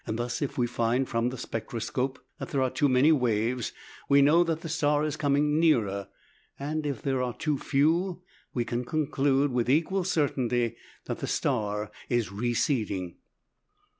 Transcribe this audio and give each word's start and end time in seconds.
Thus 0.07 0.41
if 0.41 0.57
we 0.57 0.65
find 0.65 1.07
from 1.07 1.29
the 1.29 1.37
spectroscope 1.37 2.17
that 2.39 2.49
there 2.49 2.63
are 2.63 2.71
too 2.71 2.89
many 2.89 3.11
waves, 3.11 3.71
we 4.09 4.23
know 4.23 4.43
that 4.43 4.61
the 4.61 4.67
star 4.67 5.03
is 5.05 5.15
coming 5.15 5.59
nearer; 5.59 6.07
and 6.57 6.87
if 6.87 7.03
there 7.03 7.21
are 7.21 7.35
too 7.35 7.59
few, 7.59 8.23
we 8.51 8.65
can 8.65 8.83
conclude 8.83 9.51
with 9.51 9.69
equal 9.69 10.03
certainty 10.03 10.75
that 11.05 11.19
the 11.19 11.27
star 11.27 11.91
is 12.09 12.31
receding. 12.31 13.17